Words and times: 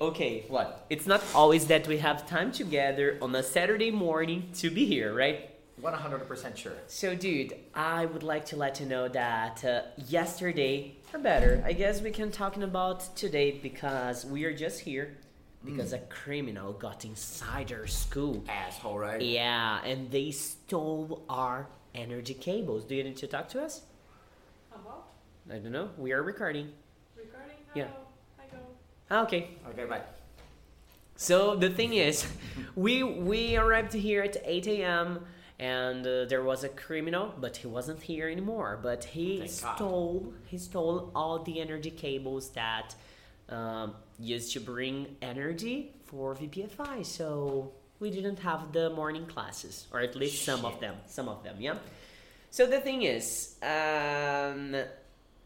Okay, 0.00 0.44
What? 0.48 0.86
it's 0.90 1.06
not 1.06 1.22
always 1.34 1.66
that 1.66 1.86
we 1.88 1.98
have 1.98 2.26
time 2.28 2.52
together 2.52 3.18
on 3.20 3.34
a 3.34 3.42
Saturday 3.42 3.90
morning 3.90 4.50
to 4.54 4.70
be 4.70 4.84
here, 4.86 5.12
right? 5.14 5.50
100% 5.82 6.56
sure. 6.56 6.72
So, 6.88 7.14
dude, 7.14 7.54
I 7.74 8.06
would 8.06 8.22
like 8.22 8.44
to 8.46 8.56
let 8.56 8.80
you 8.80 8.86
know 8.86 9.08
that 9.08 9.64
uh, 9.64 9.82
yesterday, 9.96 10.96
or 11.12 11.20
better, 11.20 11.62
I 11.64 11.72
guess 11.72 12.00
we 12.02 12.10
can 12.10 12.30
talking 12.30 12.62
about 12.64 13.14
today 13.16 13.52
because 13.62 14.24
we 14.24 14.44
are 14.44 14.52
just 14.54 14.80
here 14.80 15.16
because 15.64 15.92
a 15.92 15.98
criminal 15.98 16.72
got 16.72 17.04
inside 17.04 17.72
our 17.72 17.86
school. 17.86 18.44
Asshole, 18.48 18.98
right? 18.98 19.20
Yeah, 19.20 19.82
and 19.84 20.10
they 20.10 20.30
stole 20.32 21.24
our 21.28 21.68
energy 21.94 22.34
cables. 22.34 22.84
Do 22.84 22.94
you 22.94 23.04
need 23.04 23.16
to 23.18 23.26
talk 23.26 23.48
to 23.50 23.62
us? 23.62 23.82
About 24.72 25.06
I 25.50 25.58
don't 25.58 25.72
know. 25.72 25.90
We 25.96 26.12
are 26.12 26.22
recording. 26.22 26.70
recording? 27.16 27.56
Yeah. 27.74 27.86
Hello. 27.86 27.94
I 27.94 27.96
go. 27.96 28.02
Ah, 28.02 28.07
okay. 29.10 29.50
Okay, 29.70 29.84
bye. 29.84 30.02
So 31.16 31.56
the 31.56 31.68
thing 31.70 31.94
is, 31.94 32.26
we 32.76 33.02
we 33.02 33.56
arrived 33.56 33.92
here 33.92 34.22
at 34.22 34.36
8 34.44 34.66
a.m. 34.68 35.26
and 35.58 36.06
uh, 36.06 36.26
there 36.26 36.42
was 36.42 36.62
a 36.64 36.68
criminal, 36.68 37.34
but 37.38 37.56
he 37.56 37.66
wasn't 37.66 38.00
here 38.00 38.28
anymore. 38.28 38.78
But 38.80 39.04
he 39.04 39.38
Thank 39.38 39.62
God. 39.62 39.76
stole 39.76 40.32
he 40.46 40.58
stole 40.58 41.10
all 41.14 41.42
the 41.42 41.60
energy 41.60 41.90
cables 41.90 42.50
that 42.50 42.94
um, 43.48 43.94
used 44.18 44.52
to 44.52 44.60
bring 44.60 45.16
energy 45.20 45.92
for 46.04 46.34
VPFI. 46.34 47.04
So 47.04 47.72
we 48.00 48.10
didn't 48.10 48.38
have 48.38 48.72
the 48.72 48.90
morning 48.90 49.26
classes, 49.26 49.86
or 49.92 50.00
at 50.00 50.14
least 50.14 50.44
some 50.44 50.64
of 50.64 50.78
them. 50.80 50.94
Some 51.06 51.28
of 51.28 51.42
them, 51.42 51.56
yeah. 51.58 51.78
So 52.50 52.66
the 52.66 52.80
thing 52.80 53.02
is, 53.02 53.56
um, 53.62 54.76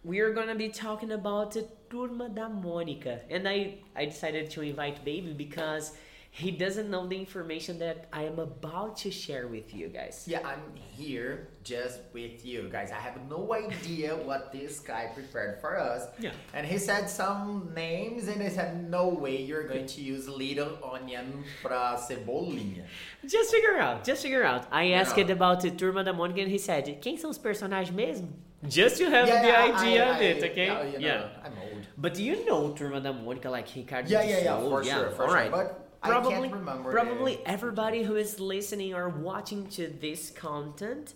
we 0.05 0.21
are 0.21 0.33
gonna 0.33 0.55
be 0.55 0.69
talking 0.69 1.13
about 1.13 1.53
the 1.53 1.67
Turma 1.93 2.29
da 2.35 2.49
Mônica, 2.49 3.21
and 3.31 3.47
I 3.47 3.75
I 3.95 4.07
decided 4.07 4.49
to 4.53 4.63
invite 4.63 5.05
Baby 5.05 5.35
because 5.37 5.93
he 6.35 6.51
doesn't 6.51 6.89
know 6.89 7.07
the 7.07 7.19
information 7.19 7.79
that 7.81 8.07
I 8.11 8.23
am 8.25 8.39
about 8.39 8.97
to 9.05 9.11
share 9.11 9.47
with 9.49 9.75
you 9.75 9.89
guys. 9.89 10.25
Yeah, 10.27 10.41
I'm 10.43 10.63
here 10.97 11.49
just 11.63 11.99
with 12.15 12.43
you 12.47 12.71
guys. 12.73 12.91
I 12.91 13.01
have 13.07 13.19
no 13.29 13.53
idea 13.53 14.17
what 14.29 14.51
this 14.51 14.81
guy 14.81 15.11
prepared 15.13 15.61
for 15.61 15.79
us. 15.79 16.09
Yeah. 16.19 16.31
And 16.55 16.67
he 16.67 16.79
said 16.79 17.11
some 17.11 17.71
names 17.77 18.29
and 18.29 18.41
he 18.41 18.49
said, 18.49 18.89
no 18.91 19.09
way 19.11 19.43
you're 19.43 19.69
going 19.69 19.85
to 19.89 20.01
use 20.01 20.27
little 20.27 20.79
onion 20.83 21.45
pra 21.63 21.99
cebolinha. 22.01 22.85
Just 23.29 23.51
figure 23.51 23.77
out, 23.77 24.03
just 24.03 24.23
figure 24.23 24.43
out. 24.45 24.65
I 24.73 24.93
asked 24.93 25.19
Yeah. 25.19 25.35
about 25.37 25.61
the 25.61 25.71
Turma 25.71 26.03
da 26.03 26.15
Mônica 26.15 26.41
and 26.41 26.51
he 26.51 26.57
said, 26.57 26.85
"Quem 27.03 27.19
são 27.19 27.29
os 27.29 27.37
personagens 27.39 27.93
mesmo?" 27.93 28.29
Just 28.67 28.97
to 28.99 29.11
have 29.11 29.29
Yeah, 29.29 29.43
the 29.43 29.53
idea 29.75 30.05
I- 30.07 30.11
of 30.17 30.23
it, 30.23 30.51
okay? 30.51 30.67
Yeah, 30.67 30.85
you 30.85 31.09
know, 31.09 31.29
I'm 31.45 31.53
old. 31.61 31.72
But 32.03 32.15
do 32.15 32.23
you 32.29 32.45
know 32.49 32.61
Turma 32.79 33.01
da 33.03 33.13
Mônica 33.13 33.49
like 33.57 33.69
Ricardo 33.77 34.09
Yeah, 34.09 34.23
yeah, 34.33 34.39
yeah, 34.49 34.59
for 34.61 34.83
sure, 34.85 35.11
for 35.17 35.23
all 35.23 35.29
sure. 35.29 35.37
right. 35.37 35.51
But 35.59 35.67
I 36.03 36.09
probably, 36.09 36.49
can't 36.49 36.53
remember. 36.61 36.91
probably 36.99 37.35
the- 37.37 37.49
everybody 37.57 38.01
who 38.03 38.17
is 38.17 38.41
listening 38.41 38.93
or 38.93 39.09
watching 39.09 39.61
to 39.77 39.83
this 40.05 40.23
content 40.31 41.15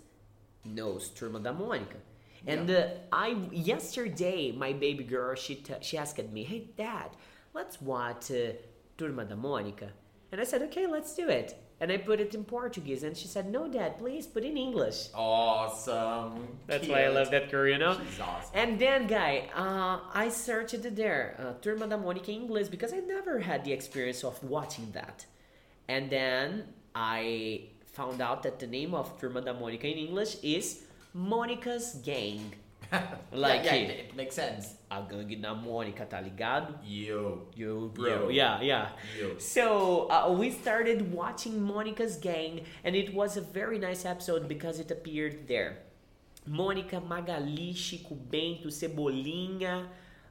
knows 0.65 1.11
Turma 1.17 1.43
da 1.43 1.53
Mônica. 1.53 1.99
And 2.47 2.71
uh, 2.71 2.87
I 3.13 3.29
yesterday, 3.51 4.53
my 4.65 4.73
baby 4.73 5.03
girl, 5.03 5.35
she 5.35 5.57
t- 5.57 5.75
she 5.81 5.99
asked 5.99 6.23
me, 6.37 6.45
"Hey, 6.45 6.61
Dad, 6.85 7.11
let's 7.59 7.77
watch 7.93 8.31
uh, 8.31 8.53
Turma 8.97 9.25
da 9.29 9.35
Mônica." 9.35 9.89
And 10.31 10.41
I 10.41 10.45
said, 10.45 10.63
"Okay, 10.69 10.87
let's 10.87 11.13
do 11.17 11.27
it." 11.29 11.49
And 11.79 11.93
I 11.93 11.99
put 11.99 12.21
it 12.21 12.35
in 12.35 12.45
Portuguese, 12.45 13.03
and 13.03 13.15
she 13.15 13.29
said, 13.29 13.53
"No, 13.53 13.69
Dad, 13.69 13.99
please 13.99 14.27
put 14.27 14.45
in 14.45 14.57
English." 14.57 15.09
Awesome. 15.15 16.57
That's 16.67 16.89
why 16.89 17.05
I 17.05 17.09
love 17.09 17.31
that 17.31 17.51
girl, 17.51 17.69
you 17.69 17.77
know. 17.77 17.99
She's 18.01 18.19
awesome. 18.19 18.51
And 18.55 18.79
then, 18.79 19.07
guy, 19.07 19.51
uh, 19.55 20.01
I 20.15 20.31
searched 20.31 20.73
it 20.73 20.97
there, 20.97 21.37
uh, 21.39 21.53
Turma 21.61 21.87
da 21.89 21.99
Mônica 21.99 22.29
in 22.29 22.43
English, 22.49 22.69
because 22.69 22.95
I 22.95 23.01
never 23.01 23.41
had 23.41 23.65
the 23.65 23.73
experience 23.73 24.25
of 24.25 24.43
watching 24.43 24.91
that. 24.93 25.27
And 25.87 26.09
then 26.09 26.73
I 26.95 27.69
found 27.85 28.23
out 28.23 28.43
that 28.45 28.59
the 28.59 28.67
name 28.67 28.95
of 28.95 29.21
Turma 29.21 29.45
da 29.45 29.53
Mônica 29.53 29.85
in 29.85 29.99
English 29.99 30.37
is 30.43 30.85
Mônica's 31.15 31.95
Gang. 32.03 32.55
Like 33.33 33.65
yeah, 33.65 33.75
yeah, 33.75 34.07
it. 34.07 34.17
makes 34.17 34.35
sense. 34.35 34.75
A 34.91 35.03
gangue 35.03 35.41
da 35.41 35.55
Mônica, 35.55 36.07
tá 36.07 36.21
ligado? 36.21 36.79
Yo. 36.85 37.49
Yo, 37.55 37.89
bro. 37.89 38.07
Yo. 38.07 38.29
Yeah, 38.31 38.61
yeah. 38.63 38.89
Yo. 39.19 39.39
So 39.39 40.09
uh, 40.09 40.33
we 40.33 40.51
started 40.51 41.13
watching 41.13 41.61
Monica's 41.61 42.17
Gang, 42.17 42.63
and 42.85 42.95
it 42.97 43.13
was 43.13 43.37
a 43.37 43.43
very 43.43 43.79
nice 43.79 44.05
episode 44.07 44.49
because 44.49 44.79
it 44.79 44.91
appeared 44.91 45.49
there. 45.49 45.79
Mônica, 46.49 47.05
Magali, 47.05 47.75
Chico 47.75 48.15
Bento, 48.15 48.69
Cebolinha, 48.71 49.87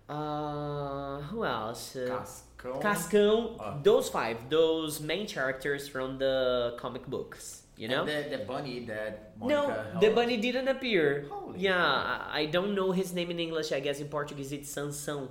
uh, 0.07 1.19
who 1.21 1.43
else? 1.43 1.95
Uh, 1.95 2.07
Cascão. 2.07 2.79
Cascão. 2.81 3.55
Ah. 3.59 3.77
Those 3.83 4.09
five, 4.09 4.49
those 4.49 5.01
main 5.01 5.27
characters 5.27 5.87
from 5.87 6.17
the 6.17 6.75
comic 6.79 7.05
books. 7.07 7.64
You 7.77 7.89
know? 7.89 8.05
The, 8.05 8.37
the 8.37 8.43
bunny 8.45 8.85
that 8.85 9.33
no, 9.39 9.67
Monica 9.67 9.97
the 9.99 10.09
bunny 10.11 10.37
didn't 10.37 10.67
appear. 10.67 11.25
Holy 11.29 11.59
yeah, 11.59 11.75
I, 11.83 12.41
I 12.41 12.45
don't 12.45 12.73
know 12.73 12.91
his 12.91 13.13
name 13.13 13.31
in 13.31 13.39
English. 13.39 13.71
I 13.71 13.79
guess 13.81 13.99
in 13.99 14.07
Portuguese 14.07 14.51
it's 14.53 14.73
Sansão. 14.73 15.29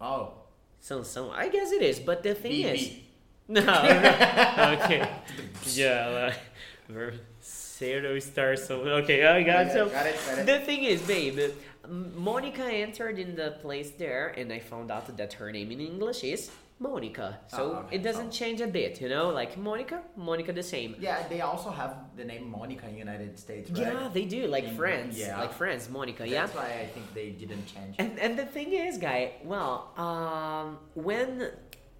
Oh. 0.00 0.32
Sansão. 0.82 1.30
I 1.30 1.48
guess 1.48 1.70
it 1.72 1.82
is, 1.82 2.00
but 2.00 2.22
the 2.22 2.34
thing 2.34 2.62
is. 2.62 2.92
No, 3.46 3.60
no. 3.64 4.78
okay. 4.80 5.06
Yeah, 5.66 6.30
like, 6.88 7.14
zero 7.42 8.18
star. 8.20 8.56
So 8.56 8.80
okay, 9.02 9.26
I 9.26 9.42
got 9.42 9.66
Yeah, 9.66 9.72
so. 9.72 9.88
got 9.88 10.06
it, 10.06 10.16
got 10.26 10.38
it. 10.38 10.46
The 10.46 10.60
thing 10.60 10.84
is, 10.84 11.02
babe, 11.02 11.38
Monica 11.88 12.64
entered 12.64 13.18
in 13.18 13.34
the 13.36 13.52
place 13.62 13.90
there, 13.92 14.28
and 14.36 14.52
I 14.52 14.58
found 14.58 14.90
out 14.90 15.16
that 15.16 15.32
her 15.34 15.50
name 15.50 15.70
in 15.72 15.80
English 15.80 16.22
is 16.24 16.50
Monica. 16.78 17.38
So 17.48 17.56
Oh, 17.62 17.76
okay. 17.84 17.96
it 17.96 18.02
doesn't 18.02 18.28
Oh. 18.28 18.30
change 18.40 18.60
a 18.60 18.66
bit, 18.66 19.00
you 19.00 19.08
know. 19.08 19.28
Like 19.30 19.56
Monica, 19.58 20.02
Monica 20.16 20.52
the 20.52 20.62
same. 20.62 20.96
Yeah, 20.98 21.26
they 21.28 21.40
also 21.40 21.70
have 21.70 21.94
the 22.16 22.24
name 22.24 22.50
Monica 22.50 22.86
in 22.88 22.96
United 22.96 23.38
States, 23.38 23.70
right? 23.70 23.80
Yeah, 23.80 24.08
they 24.12 24.24
do. 24.24 24.46
Like 24.46 24.64
In- 24.64 24.76
friends, 24.76 25.18
yeah. 25.18 25.38
like 25.40 25.52
friends, 25.52 25.88
Monica. 25.90 26.26
yeah. 26.26 26.46
That's 26.46 26.54
why 26.56 26.70
I 26.84 26.86
think 26.86 27.12
they 27.14 27.30
didn't 27.30 27.66
change. 27.66 27.96
And 27.98 28.18
and 28.18 28.38
the 28.38 28.46
thing 28.46 28.72
is, 28.72 28.96
guy, 28.98 29.32
well, 29.44 29.92
um, 29.96 30.78
when 30.94 31.50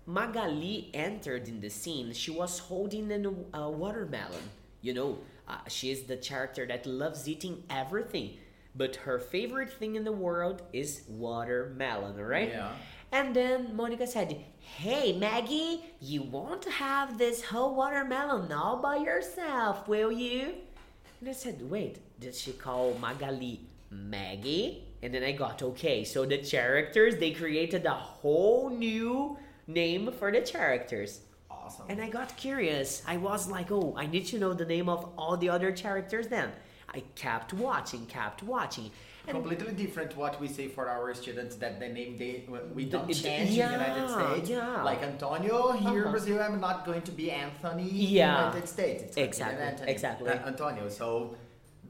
Magali 0.07 0.91
entered 0.95 1.47
in 1.49 1.61
the 1.61 1.71
scene, 1.71 2.13
she 2.13 2.31
was 2.31 2.59
holding 2.59 3.11
an, 3.13 3.25
a 3.55 3.71
watermelon. 3.71 4.45
You 4.83 4.95
know, 4.95 5.19
uh, 5.47 5.59
she 5.69 5.91
is 5.91 6.05
the 6.05 6.17
character 6.17 6.67
that 6.67 6.87
loves 6.87 7.29
eating 7.29 7.65
everything, 7.69 8.39
but 8.75 8.97
her 8.97 9.19
favorite 9.19 9.73
thing 9.73 9.97
in 9.97 10.05
the 10.05 10.13
world 10.13 10.63
is 10.73 11.03
watermelon, 11.09 12.17
right? 12.17 12.51
Yeah. 12.51 12.73
And 13.13 13.35
then 13.35 13.75
Monica 13.75 14.07
said, 14.07 14.41
Hey 14.61 15.19
Maggie, 15.19 15.85
you 16.01 16.23
won't 16.23 16.65
have 16.65 17.19
this 17.19 17.43
whole 17.45 17.75
watermelon 17.75 18.53
all 18.53 18.77
by 18.77 18.97
yourself, 18.97 19.89
will 19.89 20.13
you? 20.13 20.55
And 21.21 21.29
I 21.29 21.33
said, 21.33 21.69
Wait, 21.69 21.99
did 22.21 22.35
she 22.35 22.53
call 22.53 22.95
Magali 22.95 23.61
Maggie? 23.91 24.85
And 25.03 25.15
then 25.15 25.25
I 25.25 25.33
got, 25.33 25.63
okay, 25.63 26.05
so 26.05 26.25
the 26.25 26.39
characters, 26.39 27.17
they 27.17 27.33
created 27.33 27.87
a 27.87 27.95
whole 27.95 28.69
new 28.71 29.39
name 29.67 30.13
for 30.13 30.31
the 30.31 30.43
characters. 30.43 31.21
Awesome. 31.51 31.87
And 31.89 32.01
I 32.01 32.09
got 32.09 32.37
curious. 32.37 33.03
I 33.07 33.17
was 33.17 33.49
like, 33.49 33.71
oh, 33.71 33.95
I 33.97 34.07
need 34.07 34.27
to 34.27 34.39
know 34.39 34.53
the 34.53 34.67
name 34.67 34.89
of 34.89 35.09
all 35.17 35.37
the 35.37 35.49
other 35.49 35.73
characters 35.73 36.29
then. 36.29 36.51
I 36.93 37.01
kept 37.15 37.53
watching, 37.53 38.06
kept 38.06 38.43
watching. 38.43 38.91
And 39.27 39.37
Completely 39.37 39.73
different 39.75 40.17
what 40.17 40.41
we 40.41 40.49
say 40.49 40.67
for 40.69 40.89
our 40.89 41.15
students 41.15 41.55
that 41.56 41.78
the 41.78 41.89
name 41.89 42.17
they 42.19 42.45
we 42.75 42.87
don't 42.87 43.09
it- 43.11 43.15
change 43.15 43.51
yeah, 43.51 43.73
in 43.75 43.78
the 43.78 43.84
United 43.84 44.09
States. 44.34 44.51
yeah. 44.51 44.83
Like 44.83 45.03
Antonio 45.03 45.73
here 45.73 45.91
in 45.91 45.99
Uh-huh. 46.03 46.11
Brazil, 46.11 46.41
I'm 46.43 46.59
not 46.61 46.84
going 46.87 47.03
to 47.03 47.12
be 47.12 47.31
Anthony 47.31 47.89
Yeah. 47.89 48.47
United 48.49 48.69
States. 48.69 49.03
It's 49.05 49.15
going 49.17 49.27
to 49.27 49.28
be 49.28 49.28
Exactly, 49.28 49.62
Anthony, 49.65 49.91
exactly. 49.93 50.28
uh, 50.31 50.47
Antonio. 50.53 50.89
So 50.89 51.37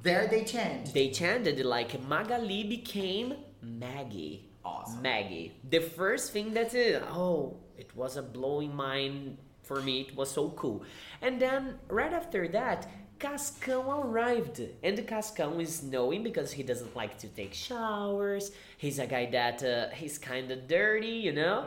there 0.03 0.27
they 0.27 0.45
changed. 0.45 0.93
they 0.93 1.09
chanted 1.11 1.65
like 1.65 1.91
Magali 2.03 2.65
became 2.65 3.35
Maggie. 3.63 4.49
Awesome. 4.65 5.01
Maggie. 5.01 5.53
The 5.71 5.81
first 5.81 6.33
thing 6.33 6.53
that 6.55 6.75
it, 6.75 7.03
oh, 7.11 7.57
it 7.79 7.91
was 7.97 8.17
a 8.17 8.23
blowing 8.23 8.75
mind 8.75 9.39
for 9.63 9.81
me. 9.81 10.03
It 10.03 10.17
was 10.17 10.31
so 10.31 10.51
cool. 10.51 10.83
And 11.23 11.41
then 11.41 11.79
right 11.89 12.13
after 12.13 12.49
that, 12.49 12.87
Cascão 13.21 14.03
arrived. 14.03 14.61
And 14.83 14.99
Cascão 15.07 15.61
is 15.61 15.83
knowing 15.83 16.23
because 16.23 16.51
he 16.53 16.63
doesn't 16.63 16.97
like 16.97 17.19
to 17.19 17.29
take 17.29 17.55
showers. 17.55 18.51
He's 18.79 18.99
a 18.99 19.07
guy 19.07 19.27
that 19.31 19.63
uh, 19.63 19.91
he's 19.95 20.19
kind 20.19 20.51
of 20.51 20.67
dirty, 20.67 21.09
you 21.09 21.33
know? 21.33 21.67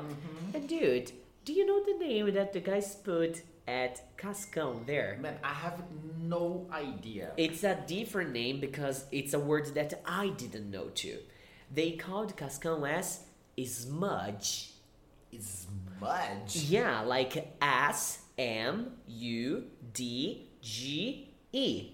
And 0.54 0.68
dude, 0.68 1.12
do 1.46 1.54
you 1.54 1.66
know 1.66 1.84
the 1.86 2.04
name 2.04 2.34
that 2.34 2.54
the 2.54 2.60
guys 2.60 2.96
put 2.96 3.44
at 3.68 4.18
Cascão 4.18 4.86
there? 4.86 5.18
Man, 5.22 5.38
I 5.44 5.54
have 5.54 5.84
no 6.20 6.68
idea. 6.74 7.32
It's 7.38 7.64
a 7.64 7.78
different 7.88 8.32
name 8.32 8.60
because 8.60 9.06
it's 9.12 9.34
a 9.34 9.40
word 9.40 9.74
that 9.76 10.02
I 10.06 10.30
didn't 10.30 10.72
know 10.72 10.88
too. 10.96 11.20
They 11.72 11.92
called 11.92 12.36
Cascão 12.36 12.90
as 12.90 13.22
smudge. 13.58 14.72
Smudge. 15.32 16.56
Yeah, 16.70 17.02
like 17.02 17.56
S 17.62 18.20
M 18.38 18.92
U 19.08 19.66
D 19.94 20.50
G 20.62 21.33
E. 21.54 21.92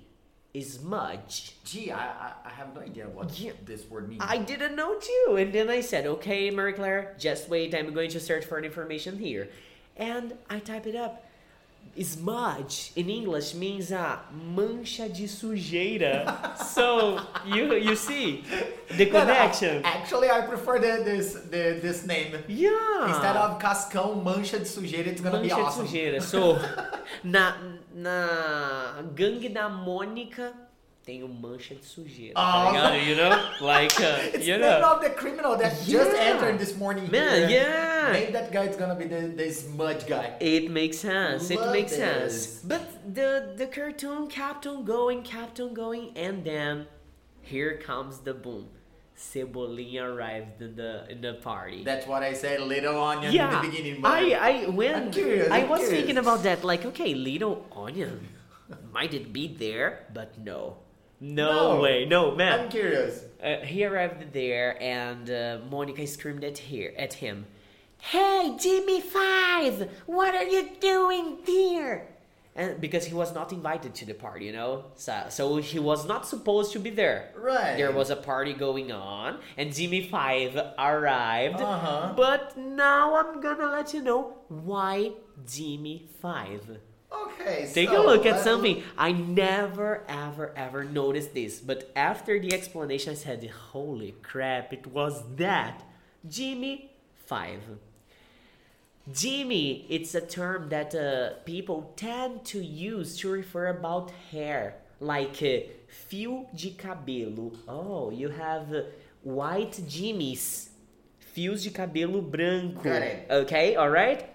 Is 0.51 0.73
smudge. 0.73 1.53
Gee, 1.63 1.91
I, 1.91 1.99
I, 2.07 2.31
I 2.45 2.49
have 2.49 2.73
no 2.73 2.81
idea 2.81 3.07
what 3.07 3.39
Yeah. 3.39 3.51
this 3.65 3.87
word 3.87 4.09
means. 4.09 4.23
I 4.25 4.39
didn't 4.39 4.75
know 4.75 4.95
too. 4.99 5.35
And 5.35 5.53
then 5.53 5.69
I 5.69 5.81
said, 5.81 6.07
okay, 6.07 6.49
Marie 6.49 6.73
Claire, 6.73 7.15
just 7.19 7.49
wait. 7.49 7.75
I'm 7.75 7.93
going 7.93 8.09
to 8.09 8.19
search 8.19 8.45
for 8.45 8.59
information 8.59 9.19
here. 9.19 9.49
And 9.95 10.33
I 10.49 10.57
type 10.57 10.87
it 10.87 10.95
up. 10.95 11.23
Smudge 12.01 12.91
in 12.95 13.09
English 13.09 13.53
means 13.55 13.91
a 13.91 14.19
mancha 14.55 15.09
de 15.09 15.27
sujeira. 15.27 16.55
so 16.73 17.19
you 17.45 17.73
you 17.75 17.93
see 17.95 18.41
the 18.97 19.05
No, 19.05 19.11
no, 19.11 19.19
connection. 19.19 19.81
actually, 19.83 20.29
I 20.29 20.41
prefer 20.41 20.79
the, 20.79 21.03
this 21.03 21.33
the, 21.33 21.79
this 21.81 22.05
name. 22.05 22.37
Yeah. 22.47 23.09
Instead 23.09 23.35
of 23.35 23.59
cascão, 23.59 24.23
mancha 24.23 24.59
de 24.59 24.65
sujeira, 24.65 25.07
it's 25.07 25.19
gonna 25.19 25.41
be 25.41 25.49
mancha 25.49 25.61
awesome. 25.61 25.85
de 25.85 25.91
sujeira. 25.91 26.21
So 26.21 26.57
na 27.23 27.55
na 27.93 29.01
gangue 29.13 29.49
da 29.53 29.67
Mônica 29.69 30.53
tem 31.09 31.23
o 31.23 31.27
mancha 31.27 31.73
de 31.73 31.83
sujeira. 31.85 32.33
Tá 32.35 32.39
Oh. 32.39 32.71
ligado? 32.71 32.95
You 33.09 33.15
know? 33.15 33.31
Like 33.61 33.99
uh, 33.99 34.19
It's 34.35 34.45
you 34.47 34.57
know. 34.59 34.93
of 34.93 35.01
the 35.01 35.09
criminal 35.09 35.57
that 35.57 35.73
just 35.85 36.13
entered 36.15 36.59
this 36.59 36.75
morning 36.77 37.09
Man, 37.09 37.49
here. 37.49 37.61
yeah. 37.65 38.11
Maybe 38.13 38.31
that 38.33 38.51
guy 38.51 38.65
is 38.69 38.75
gonna 38.75 38.93
be 38.95 39.05
the, 39.05 39.21
the 39.35 39.49
smudge 39.51 40.05
guy. 40.05 40.37
It 40.39 40.69
makes 40.69 40.97
sense. 40.99 41.49
it 41.49 41.59
makes 41.71 41.91
this. 41.97 41.99
sense. 41.99 42.61
But 42.63 42.83
the 43.17 43.53
the 43.57 43.65
cartoon 43.65 44.27
kept 44.27 44.67
on 44.67 44.85
going, 44.85 45.23
kept 45.23 45.59
on 45.59 45.73
going, 45.73 46.11
and 46.15 46.43
then 46.45 46.85
here 47.41 47.77
comes 47.89 48.19
the 48.19 48.33
boom. 48.35 48.67
Cebolinha 49.17 50.03
arrived 50.13 50.61
in 50.61 50.75
the 50.75 50.91
in 51.11 51.19
the 51.21 51.33
party. 51.41 51.83
That's 51.83 52.05
what 52.07 52.21
I 52.23 52.33
said, 52.33 52.61
little 52.61 53.01
onion 53.03 53.33
yeah, 53.33 53.49
in 53.49 53.51
the 53.55 53.61
beginning. 53.67 54.01
but- 54.01 54.11
I 54.13 54.23
I 54.49 54.51
when 54.69 54.93
I'm 54.95 55.11
curious, 55.11 55.49
I 55.51 55.61
I'm 55.61 55.69
was 55.69 55.79
curious. 55.79 55.89
thinking 56.05 56.17
about 56.17 56.43
that, 56.43 56.63
like, 56.63 56.85
okay, 56.91 57.13
little 57.15 57.65
onion, 57.75 58.15
might 58.93 59.13
it 59.13 59.33
be 59.33 59.45
there? 59.65 60.05
But 60.13 60.37
no, 60.39 60.77
no, 61.19 61.75
No. 61.75 61.81
way, 61.81 62.05
no 62.05 62.35
man. 62.35 62.59
I'm 62.61 62.69
curious. 62.69 63.23
Uh, 63.43 63.57
he 63.65 63.85
arrived 63.85 64.33
there, 64.33 64.81
and 64.81 65.29
uh, 65.29 65.59
Monica 65.69 66.05
screamed 66.07 66.43
at 66.43 66.57
here 66.57 66.93
at 66.97 67.13
him, 67.13 67.45
"Hey, 67.99 68.55
Jimmy 68.59 69.01
Five, 69.01 69.89
what 70.05 70.35
are 70.35 70.43
you 70.55 70.69
doing 70.79 71.37
here?" 71.45 72.07
And 72.55 72.81
because 72.81 73.05
he 73.05 73.13
was 73.13 73.33
not 73.33 73.53
invited 73.53 73.93
to 73.95 74.05
the 74.05 74.13
party, 74.13 74.45
you 74.47 74.51
know, 74.51 74.85
so 74.95 75.13
so 75.29 75.57
he 75.57 75.79
was 75.79 76.05
not 76.05 76.27
supposed 76.27 76.73
to 76.73 76.79
be 76.79 76.89
there. 76.89 77.31
Right. 77.37 77.77
There 77.77 77.91
was 77.91 78.09
a 78.09 78.17
party 78.17 78.53
going 78.53 78.91
on, 78.91 79.39
and 79.55 79.73
Jimmy 79.73 80.01
Five 80.09 80.57
arrived. 80.77 81.61
Uh-huh. 81.61 82.13
But 82.17 82.57
now 82.57 83.15
I'm 83.15 83.39
gonna 83.39 83.71
let 83.71 83.93
you 83.93 84.01
know 84.03 84.33
why 84.49 85.13
Jimmy 85.47 86.09
Five. 86.21 86.79
Okay, 87.11 87.69
Take 87.73 87.89
so 87.89 88.03
a 88.03 88.05
look 88.05 88.25
at 88.25 88.41
something. 88.41 88.83
I 88.97 89.11
never, 89.11 90.03
ever, 90.07 90.53
ever 90.55 90.83
noticed 90.83 91.33
this, 91.33 91.59
but 91.59 91.91
after 91.95 92.39
the 92.39 92.53
explanation, 92.53 93.13
I 93.13 93.15
said, 93.15 93.49
"Holy 93.71 94.13
crap! 94.21 94.73
It 94.73 94.87
was 94.87 95.23
that 95.35 95.83
Jimmy 96.27 96.91
Five." 97.25 97.63
Jimmy, 99.11 99.87
it's 99.89 100.13
a 100.13 100.21
term 100.21 100.69
that 100.69 100.93
uh, 100.93 101.41
people 101.45 101.93
tend 101.95 102.45
to 102.45 102.63
use 102.63 103.17
to 103.17 103.31
refer 103.31 103.67
about 103.67 104.11
hair, 104.31 104.75
like 104.99 105.41
uh, 105.41 105.65
fio 105.87 106.47
de 106.53 106.71
cabelo. 106.71 107.51
Oh, 107.67 108.11
you 108.11 108.29
have 108.29 108.71
uh, 108.71 108.83
white 109.23 109.81
Jimmys, 109.87 110.69
fios 111.35 111.63
de 111.63 111.71
cabelo 111.71 112.21
branco. 112.21 112.83
Got 112.83 113.01
it. 113.01 113.27
Okay, 113.31 113.75
all 113.75 113.89
right. 113.89 114.29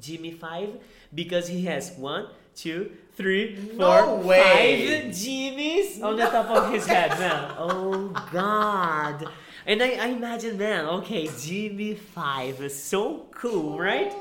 Jimmy 0.00 0.30
Five 0.32 0.70
because 1.14 1.48
he 1.48 1.64
has 1.66 1.92
one, 1.92 2.26
two, 2.54 2.90
three, 3.16 3.56
No 3.74 4.16
way. 4.16 4.86
five 4.86 5.04
Jimmys 5.12 6.02
on 6.02 6.16
the 6.16 6.26
top 6.26 6.48
of 6.50 6.72
his 6.72 6.86
head, 6.86 7.10
man. 7.18 7.54
Oh 7.58 8.08
God! 8.32 9.26
And 9.66 9.82
I, 9.82 9.90
I 9.94 10.06
imagine, 10.08 10.58
man. 10.58 10.84
Okay, 10.86 11.28
Jimmy 11.40 11.94
Five 11.94 12.60
is 12.60 12.80
so 12.80 13.26
cool, 13.34 13.78
right? 13.78 14.12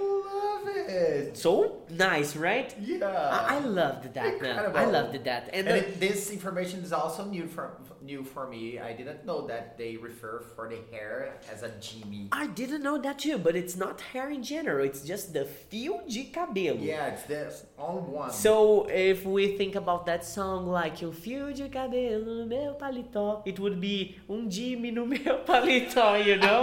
It. 0.88 1.38
So 1.38 1.82
nice, 1.90 2.36
right? 2.36 2.74
Yeah. 2.80 3.06
I, 3.06 3.56
I 3.56 3.60
loved 3.60 4.14
that, 4.14 4.42
man. 4.42 4.76
I 4.76 4.86
loved 4.86 5.24
that, 5.24 5.50
and, 5.54 5.68
And 5.68 5.78
it, 5.78 6.00
this 6.00 6.32
information 6.32 6.82
is 6.82 6.94
also 6.94 7.26
new 7.26 7.48
for 7.48 7.78
new 8.06 8.24
for 8.24 8.48
me. 8.48 8.80
I 8.80 8.94
didn't 8.94 9.26
know 9.26 9.48
that 9.48 9.78
they 9.78 9.98
refer 9.98 10.44
for 10.56 10.70
the 10.70 10.80
hair 10.96 11.34
as 11.52 11.64
a 11.64 11.70
Jimmy. 11.82 12.30
I 12.32 12.48
didn't 12.48 12.84
know 12.84 12.98
that 13.00 13.20
too. 13.20 13.38
But 13.38 13.56
it's 13.56 13.76
not 13.76 14.00
hair 14.02 14.30
in 14.30 14.44
general. 14.44 14.86
It's 14.86 15.02
just 15.02 15.34
the 15.34 15.46
fio 15.46 16.02
de 16.08 16.26
cabelo. 16.26 16.78
Yeah, 16.80 17.08
it's 17.08 17.24
this 17.24 17.66
on 17.78 18.12
one. 18.12 18.32
So 18.32 18.88
if 18.90 19.26
we 19.26 19.58
think 19.58 19.76
about 19.76 20.06
that 20.06 20.24
song 20.26 20.68
like 20.68 21.02
o 21.04 21.12
fio 21.12 21.52
de 21.52 21.68
cabelo 21.70 22.24
no 22.24 22.46
meu 22.46 22.76
paletó, 22.76 23.42
it 23.46 23.60
would 23.60 23.82
be 23.82 24.18
um 24.30 24.50
Jimmy 24.50 24.92
no 24.92 25.06
meu 25.06 25.44
paletó, 25.48 26.24
you 26.24 26.38
know? 26.38 26.62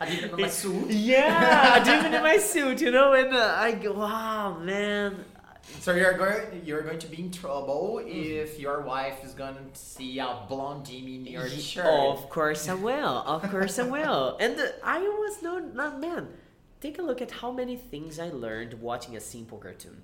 I 0.00 0.06
didn't 0.08 0.38
my 0.38 0.48
suit. 0.48 0.90
yeah, 0.90 1.82
Jimmy 1.82 2.16
in 2.16 2.22
my 2.22 2.38
suit, 2.38 2.80
you 2.80 2.90
know? 2.90 3.12
And 3.14 3.34
uh, 3.34 3.47
I 3.50 3.72
go, 3.72 3.92
wow, 3.92 4.58
man. 4.58 5.24
So 5.80 5.94
you're 5.94 6.16
going 6.16 6.62
you're 6.64 6.82
going 6.82 6.98
to 6.98 7.06
be 7.06 7.20
in 7.20 7.30
trouble 7.30 8.00
if 8.04 8.58
your 8.58 8.80
wife 8.80 9.22
is 9.24 9.34
going 9.34 9.54
to 9.54 9.62
see 9.74 10.18
a 10.18 10.38
blonde 10.48 10.86
Jimmy 10.86 11.16
in 11.16 11.26
your 11.26 11.48
shirt. 11.48 11.86
Of 11.86 12.30
course 12.30 12.68
I 12.68 12.74
will. 12.74 13.22
Of 13.26 13.42
course 13.50 13.78
I 13.78 13.82
will. 13.82 14.36
And 14.40 14.58
uh, 14.58 14.66
I 14.82 15.00
was 15.00 15.42
no, 15.42 15.58
not 15.58 16.00
man. 16.00 16.28
Take 16.80 16.98
a 16.98 17.02
look 17.02 17.20
at 17.20 17.30
how 17.30 17.52
many 17.52 17.76
things 17.76 18.18
I 18.18 18.30
learned 18.30 18.74
watching 18.80 19.16
a 19.16 19.20
simple 19.20 19.58
cartoon. 19.58 20.02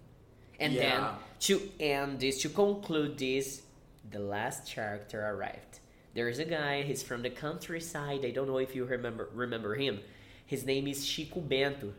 And 0.61 0.77
then 0.77 1.03
to 1.41 1.61
end 1.81 2.21
this, 2.21 2.43
to 2.43 2.49
conclude 2.49 3.19
this, 3.19 3.63
the 4.11 4.19
last 4.19 4.67
character 4.67 5.25
arrived. 5.27 5.81
There 6.15 6.29
is 6.29 6.39
a 6.39 6.45
guy. 6.45 6.83
He's 6.83 7.03
from 7.03 7.23
the 7.23 7.31
countryside. 7.31 8.25
I 8.25 8.31
don't 8.31 8.47
know 8.47 8.59
if 8.59 8.75
you 8.75 8.85
remember 8.85 9.29
remember 9.35 9.75
him. 9.75 10.01
His 10.47 10.65
name 10.65 10.87
is 10.87 11.07
Chico 11.07 11.41
Bento. 11.41 11.93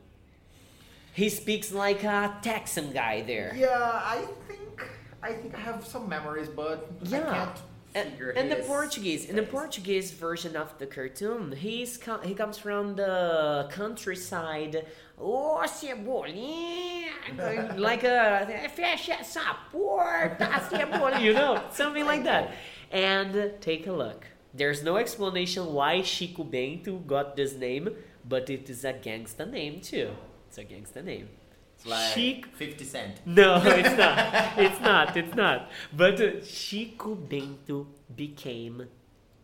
He 1.15 1.29
speaks 1.29 1.71
like 1.71 2.03
a 2.03 2.37
Texan 2.41 2.91
guy 2.91 3.21
there. 3.21 3.53
Yeah, 3.55 4.01
I 4.15 4.25
think 4.47 4.83
I 5.23 5.31
think 5.33 5.55
I 5.55 5.59
have 5.61 5.85
some 5.87 6.09
memories, 6.09 6.49
but 6.49 6.77
I 7.05 7.09
Yeah. 7.09 7.29
can't 7.35 7.59
And, 7.95 8.51
the 8.51 8.57
Portuguese, 8.67 9.23
in 9.29 9.37
the. 9.37 9.43
Portuguese 9.43 10.11
version 10.11 10.57
of 10.57 10.77
the 10.79 10.85
cartoon, 10.85 11.53
he's 11.65 11.91
he 12.29 12.33
comes 12.41 12.57
from 12.57 12.95
the 12.97 13.69
countryside. 13.71 14.85
Oh, 15.17 15.63
cebolinha, 15.65 17.77
like 17.89 18.03
a 18.03 18.69
fecha 18.75 19.13
essa 19.21 19.45
porta, 19.71 20.45
cebolinha, 20.69 21.21
you 21.21 21.33
know, 21.33 21.61
something 21.71 22.05
like 22.05 22.23
that. 22.25 22.51
And 22.91 23.33
take 23.61 23.87
a 23.87 23.93
look. 23.93 24.25
There's 24.53 24.83
no 24.83 24.97
explanation 24.97 25.73
why 25.73 26.01
Chico 26.01 26.43
Bento 26.43 26.97
got 27.13 27.37
this 27.37 27.53
name, 27.55 27.87
but 28.27 28.49
it 28.49 28.69
is 28.69 28.83
a 28.83 28.91
gangsta 28.93 29.49
name 29.49 29.79
too. 29.81 30.09
It's 30.57 30.71
a 30.71 30.73
gangsta 30.73 31.03
name. 31.03 31.27
It's 31.75 31.85
like 31.85 32.13
Chic 32.13 32.45
50 32.45 32.85
Cent. 32.85 33.19
no, 33.25 33.61
it's 33.65 33.97
not. 33.97 34.57
It's 34.57 34.79
not. 34.79 35.17
It's 35.17 35.35
not. 35.35 35.69
But 35.91 36.21
uh, 36.21 36.39
Chico 36.45 37.13
Bento 37.15 37.87
became 38.15 38.87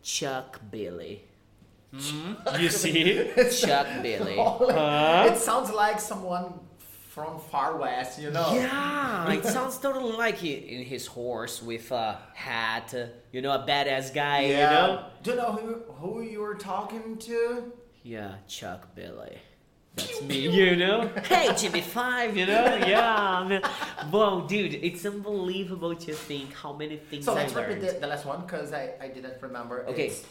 Chuck 0.02 0.58
Billy. 0.70 1.22
Hmm? 1.94 2.32
You 2.58 2.70
see? 2.70 3.30
Chuck 3.60 3.86
Billy. 4.02 4.36
Huh? 4.38 5.28
It 5.30 5.36
sounds 5.36 5.70
like 5.70 6.00
someone 6.00 6.54
from 7.10 7.38
far 7.40 7.76
west, 7.76 8.18
you 8.18 8.30
know. 8.30 8.54
Yeah, 8.54 9.30
it 9.32 9.44
sounds 9.56 9.76
totally 9.76 10.16
like 10.16 10.38
he, 10.38 10.54
in 10.54 10.82
his 10.82 11.06
horse 11.06 11.62
with 11.62 11.90
a 11.90 12.16
hat, 12.32 12.94
uh, 12.94 13.08
you 13.32 13.42
know, 13.42 13.52
a 13.52 13.66
badass 13.68 14.14
guy, 14.14 14.46
you 14.46 14.56
know? 14.56 15.04
Do 15.22 15.32
you 15.32 15.36
know 15.36 15.52
who 15.52 15.74
who 15.92 16.22
you 16.22 16.40
were 16.40 16.54
talking 16.54 17.18
to? 17.18 17.70
Yeah, 18.02 18.36
Chuck 18.48 18.94
Billy. 18.94 19.36
That's 19.96 20.22
me, 20.22 20.48
you 20.48 20.76
know? 20.76 21.08
Hey, 21.24 21.54
Jimmy 21.56 21.82
Five, 21.82 22.36
you 22.36 22.46
know? 22.46 22.64
Yeah, 22.86 23.44
man. 23.48 23.62
Whoa, 24.10 24.46
dude, 24.48 24.74
it's 24.74 25.04
unbelievable 25.04 25.94
to 25.94 26.12
think 26.14 26.54
how 26.54 26.72
many 26.72 26.96
things 26.96 27.24
So 27.26 27.32
I 27.32 27.36
let's 27.42 27.52
repeat 27.54 27.82
learned. 27.82 27.96
the, 27.96 28.00
the 28.00 28.06
last 28.06 28.24
one 28.24 28.40
because 28.42 28.72
I, 28.72 28.94
I 29.00 29.08
didn't 29.08 29.40
remember. 29.42 29.84
Okay. 29.88 30.06
It's 30.06 30.24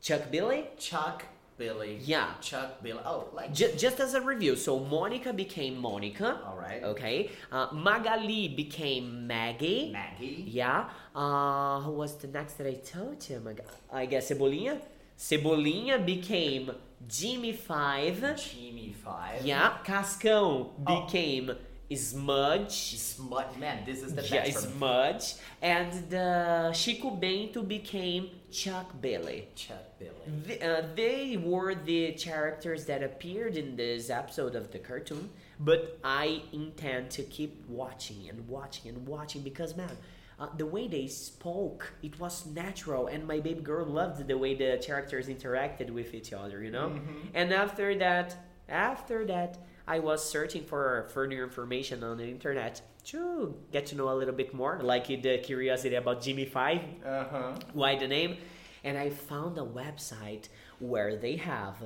Chuck 0.00 0.30
Billy? 0.30 0.66
Chuck 0.78 1.24
Billy. 1.56 1.98
Yeah. 2.02 2.34
Chuck 2.40 2.80
Billy. 2.80 3.00
Oh, 3.04 3.26
like. 3.34 3.52
J- 3.52 3.74
just 3.76 3.98
as 3.98 4.14
a 4.14 4.20
review, 4.20 4.54
so 4.54 4.78
Monica 4.78 5.32
became 5.32 5.76
Monica. 5.76 6.38
All 6.46 6.56
right. 6.56 6.82
Okay. 6.84 7.30
Uh, 7.50 7.66
Magali 7.72 8.46
became 8.48 9.26
Maggie. 9.26 9.90
Maggie. 9.92 10.44
Yeah. 10.46 10.88
Uh, 11.16 11.80
who 11.80 11.90
was 11.92 12.14
the 12.18 12.28
next 12.28 12.54
that 12.58 12.66
I 12.68 12.74
told 12.74 13.28
you? 13.28 13.40
Mag- 13.40 13.64
I 13.92 14.06
guess 14.06 14.30
Cebolinha. 14.30 14.80
Cebolinha 15.18 16.04
became 16.06 16.70
Jimmy 17.06 17.52
Five. 17.52 18.20
Jimmy 18.36 18.94
Five. 19.04 19.44
Yeah. 19.44 19.78
Cascão 19.84 20.70
Oh. 20.86 21.00
became 21.06 21.52
Smudge. 21.94 22.98
Smudge. 22.98 23.56
Man, 23.58 23.82
this 23.86 24.02
is 24.02 24.14
the 24.14 24.22
Yeah, 24.22 24.44
best 24.44 24.66
me. 24.66 24.72
Smudge. 24.76 25.34
And 25.62 25.90
the 26.10 26.70
Chico 26.74 27.10
Bento 27.10 27.62
became 27.62 28.28
Chuck 28.50 29.00
Billy. 29.00 29.48
Chuck 29.54 29.98
Billy. 29.98 30.12
Th- 30.46 30.62
uh, 30.62 30.82
they 30.94 31.36
were 31.38 31.74
the 31.74 32.12
characters 32.12 32.84
that 32.86 33.02
appeared 33.02 33.56
in 33.56 33.76
this 33.76 34.10
episode 34.10 34.54
of 34.54 34.70
the 34.70 34.78
cartoon, 34.78 35.30
but 35.60 35.98
I 36.04 36.42
intend 36.52 37.10
to 37.12 37.22
keep 37.22 37.64
watching 37.68 38.28
and 38.28 38.46
watching 38.48 38.88
and 38.90 39.06
watching 39.06 39.40
because, 39.42 39.74
man, 39.74 39.96
uh, 40.38 40.46
the 40.56 40.66
way 40.66 40.86
they 40.88 41.06
spoke, 41.08 41.92
it 42.02 42.18
was 42.20 42.46
natural, 42.46 43.08
and 43.08 43.26
my 43.26 43.40
baby 43.40 43.60
girl 43.60 43.84
loved 43.86 44.26
the 44.28 44.38
way 44.38 44.54
the 44.54 44.78
characters 44.84 45.28
interacted 45.28 45.90
with 45.90 46.14
each 46.14 46.32
other, 46.32 46.62
you 46.62 46.70
know. 46.70 46.90
Mhm. 46.90 47.30
And 47.34 47.52
after 47.52 47.94
that, 47.98 48.36
after 48.68 49.24
that, 49.26 49.58
I 49.86 49.98
was 50.00 50.22
searching 50.24 50.64
for 50.64 51.08
further 51.14 51.42
information 51.42 52.04
on 52.04 52.18
the 52.18 52.28
internet 52.28 52.82
to 53.06 53.54
get 53.72 53.86
to 53.86 53.96
know 53.96 54.10
a 54.10 54.16
little 54.20 54.34
bit 54.34 54.52
more, 54.52 54.78
like 54.82 55.06
the 55.06 55.38
curiosity 55.38 55.96
about 55.96 56.20
Jimmy 56.20 56.44
Five, 56.44 56.82
Uh-huh. 57.04 57.54
why 57.72 57.96
the 57.96 58.06
name, 58.06 58.36
and 58.84 58.98
I 58.98 59.08
found 59.10 59.56
a 59.58 59.62
website 59.62 60.48
where 60.78 61.16
they 61.16 61.36
have 61.36 61.76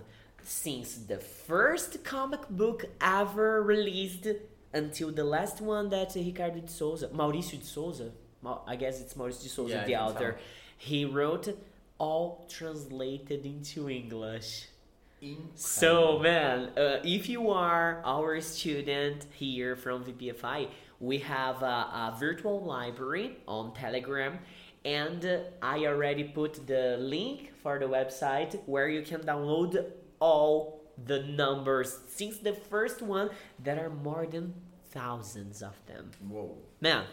since 0.42 0.96
the 1.06 1.18
first 1.18 2.02
comic 2.04 2.48
book 2.50 2.84
ever 3.00 3.62
released 3.62 4.26
until 4.74 5.12
the 5.12 5.22
last 5.24 5.60
one 5.60 5.88
that 5.90 6.14
Ricardo 6.16 6.60
de 6.60 6.68
Souza, 6.68 7.08
Maurício 7.08 7.58
de 7.60 7.64
Souza, 7.64 8.10
I 8.66 8.76
guess 8.76 9.00
it's 9.00 9.14
Maurício 9.14 9.42
de 9.42 9.48
Souza, 9.48 9.74
Yeah, 9.74 9.84
the 9.84 9.96
author, 9.96 10.36
he 10.78 11.04
wrote 11.04 11.48
all 11.98 12.46
translated 12.48 13.46
into 13.46 13.88
English. 13.88 14.68
So 15.54 16.18
man, 16.18 16.70
uh, 16.76 16.98
if 17.04 17.28
you 17.28 17.50
are 17.50 18.02
our 18.04 18.40
student 18.40 19.24
here 19.34 19.76
from 19.76 20.04
VPFI, 20.04 20.68
we 20.98 21.18
have 21.18 21.62
a, 21.62 21.66
a 21.66 22.16
virtual 22.18 22.60
library 22.64 23.36
on 23.46 23.72
Telegram, 23.72 24.38
and 24.84 25.24
I 25.62 25.86
already 25.86 26.24
put 26.24 26.66
the 26.66 26.96
link 26.98 27.52
for 27.62 27.78
the 27.78 27.86
website 27.86 28.58
where 28.66 28.88
you 28.88 29.02
can 29.02 29.20
download 29.20 29.92
all 30.18 30.80
the 31.04 31.22
numbers 31.22 31.98
since 32.08 32.38
the 32.38 32.52
first 32.54 33.00
one. 33.00 33.30
There 33.62 33.86
are 33.86 33.90
more 33.90 34.26
than 34.26 34.54
thousands 34.90 35.62
of 35.62 35.74
them. 35.86 36.10
Whoa. 36.28 36.56
Man, 36.80 37.04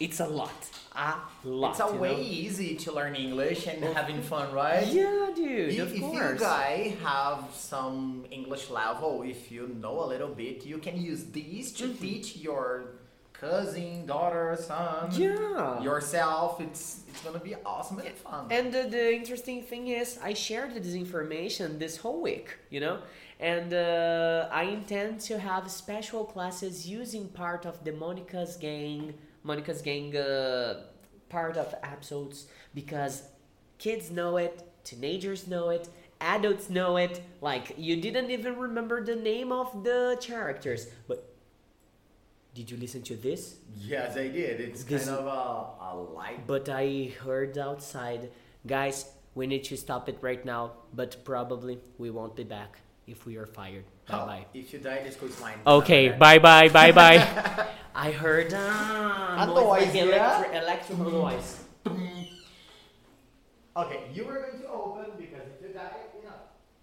it's 0.00 0.20
a 0.20 0.26
lot, 0.26 0.50
a 0.96 1.14
lot. 1.44 1.70
It's 1.72 1.80
a 1.80 1.92
way 1.94 2.16
know? 2.16 2.22
easy 2.22 2.74
to 2.76 2.92
learn 2.92 3.14
English 3.14 3.66
and 3.66 3.84
having 3.84 4.22
fun, 4.22 4.52
right? 4.52 4.86
Yeah, 4.86 5.28
dude. 5.36 5.74
If, 5.74 5.80
of 5.80 5.88
if 5.92 5.94
you 5.96 6.00
course. 6.00 6.40
guys 6.40 6.94
have 7.02 7.44
some 7.54 8.24
English 8.30 8.70
level, 8.70 9.22
if 9.22 9.52
you 9.52 9.68
know 9.80 10.02
a 10.04 10.06
little 10.06 10.28
bit, 10.42 10.64
you 10.64 10.78
can 10.78 10.96
use 11.00 11.24
these 11.26 11.72
to 11.78 11.84
Mhm. 11.88 12.00
teach 12.00 12.36
your 12.36 12.64
cousin, 13.34 14.04
daughter, 14.06 14.56
son, 14.58 15.08
yeah. 15.12 15.80
yourself. 15.82 16.60
It's 16.60 16.82
it's 17.08 17.22
gonna 17.24 17.38
be 17.50 17.54
awesome 17.64 17.98
and 17.98 18.14
fun. 18.26 18.46
And 18.50 18.72
the, 18.72 18.82
the 18.96 19.14
interesting 19.20 19.62
thing 19.62 19.88
is, 19.88 20.18
I 20.22 20.32
shared 20.34 20.74
this 20.74 20.94
information 20.94 21.78
this 21.78 21.96
whole 21.98 22.20
week, 22.20 22.48
you 22.70 22.80
know, 22.80 22.96
and 23.38 23.72
uh, 23.72 24.48
I 24.52 24.64
intend 24.64 25.20
to 25.28 25.38
have 25.38 25.70
special 25.70 26.24
classes 26.24 26.86
using 26.86 27.28
part 27.28 27.64
of 27.66 27.82
the 27.84 27.92
Monica's 27.92 28.56
Gang, 28.56 29.14
Monica's 29.42 29.82
Gang 29.82 30.16
uh, 30.16 30.82
part 31.28 31.56
of 31.56 31.74
episodes 31.82 32.46
because 32.74 33.22
kids 33.78 34.10
know 34.10 34.36
it, 34.36 34.62
teenagers 34.84 35.46
know 35.46 35.70
it, 35.70 35.88
adults 36.20 36.68
know 36.70 36.96
it. 36.96 37.22
Like 37.40 37.74
you 37.78 37.96
didn't 38.00 38.30
even 38.30 38.56
remember 38.58 39.04
the 39.04 39.16
name 39.16 39.52
of 39.52 39.84
the 39.84 40.18
characters, 40.20 40.88
but 41.08 41.26
did 42.54 42.70
you 42.70 42.76
listen 42.76 43.02
to 43.02 43.14
this? 43.16 43.56
yes, 43.78 44.16
I 44.16 44.28
did. 44.28 44.60
It's 44.60 44.84
This- 44.84 45.06
kind 45.06 45.18
of 45.18 45.26
a, 45.26 45.84
a 45.84 45.96
light. 45.96 46.46
But 46.46 46.68
I 46.68 47.12
heard 47.24 47.56
outside, 47.56 48.30
guys, 48.66 49.06
we 49.34 49.46
need 49.46 49.64
to 49.64 49.76
stop 49.76 50.08
it 50.08 50.18
right 50.20 50.44
now, 50.44 50.72
but 50.92 51.24
probably 51.24 51.78
we 51.98 52.10
won't 52.10 52.34
be 52.34 52.42
back 52.44 52.80
if 53.10 53.26
we 53.26 53.36
are 53.36 53.46
fired. 53.46 53.84
Bye 54.08 54.18
Oh, 54.22 54.26
bye. 54.26 54.44
If 54.54 54.72
you 54.72 54.78
die, 54.78 55.02
this 55.02 55.16
goes 55.16 55.38
mine. 55.40 55.58
Okay, 55.66 56.10
bye 56.10 56.38
bye, 56.38 56.68
bye 56.68 56.92
bye. 56.92 57.18
I 57.94 58.12
heard 58.12 58.54
uh, 58.54 59.36
noise 59.38 59.46
noise, 59.66 59.94
like 59.94 59.94
yeah? 59.94 60.44
electri- 60.44 60.62
electrical 60.62 61.10
noise. 61.10 61.64
Okay, 63.76 64.00
you 64.12 64.24
were 64.24 64.34
going 64.50 64.59